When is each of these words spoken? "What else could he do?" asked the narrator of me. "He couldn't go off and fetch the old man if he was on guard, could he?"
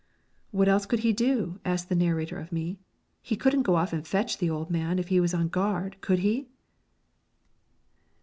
"What 0.49 0.67
else 0.67 0.87
could 0.87 1.01
he 1.01 1.13
do?" 1.13 1.59
asked 1.63 1.87
the 1.87 1.93
narrator 1.93 2.39
of 2.39 2.51
me. 2.51 2.79
"He 3.21 3.35
couldn't 3.35 3.61
go 3.61 3.75
off 3.75 3.93
and 3.93 4.07
fetch 4.07 4.39
the 4.39 4.49
old 4.49 4.71
man 4.71 4.97
if 4.97 5.09
he 5.09 5.19
was 5.19 5.31
on 5.35 5.47
guard, 5.47 5.95
could 6.01 6.17
he?" 6.25 6.47